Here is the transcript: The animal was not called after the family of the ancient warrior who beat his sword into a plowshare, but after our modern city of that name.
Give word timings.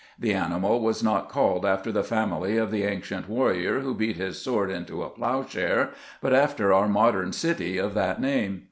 The 0.17 0.33
animal 0.33 0.79
was 0.79 1.03
not 1.03 1.29
called 1.29 1.63
after 1.63 1.91
the 1.91 2.03
family 2.03 2.57
of 2.57 2.71
the 2.71 2.85
ancient 2.85 3.29
warrior 3.29 3.81
who 3.81 3.93
beat 3.93 4.15
his 4.15 4.41
sword 4.41 4.71
into 4.71 5.03
a 5.03 5.09
plowshare, 5.11 5.91
but 6.21 6.33
after 6.33 6.73
our 6.73 6.87
modern 6.89 7.33
city 7.33 7.77
of 7.77 7.93
that 7.93 8.19
name. 8.19 8.59